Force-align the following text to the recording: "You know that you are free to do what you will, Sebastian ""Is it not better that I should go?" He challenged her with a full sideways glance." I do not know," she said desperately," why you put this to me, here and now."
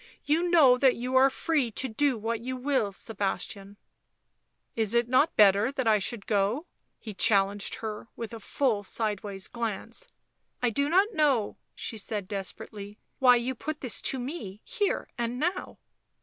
"You 0.33 0.49
know 0.49 0.79
that 0.79 0.95
you 0.95 1.15
are 1.15 1.29
free 1.29 1.69
to 1.73 1.87
do 1.87 2.17
what 2.17 2.39
you 2.41 2.57
will, 2.57 2.91
Sebastian 2.91 3.77
""Is 4.75 4.95
it 4.95 5.07
not 5.07 5.35
better 5.35 5.71
that 5.71 5.87
I 5.87 5.99
should 5.99 6.25
go?" 6.25 6.65
He 6.99 7.13
challenged 7.13 7.75
her 7.75 8.07
with 8.15 8.33
a 8.33 8.39
full 8.39 8.83
sideways 8.83 9.47
glance." 9.47 10.07
I 10.63 10.71
do 10.71 10.89
not 10.89 11.13
know," 11.13 11.57
she 11.75 11.99
said 11.99 12.27
desperately," 12.27 12.97
why 13.19 13.35
you 13.35 13.53
put 13.53 13.81
this 13.81 14.01
to 14.09 14.17
me, 14.17 14.59
here 14.65 15.07
and 15.19 15.37
now." 15.37 15.77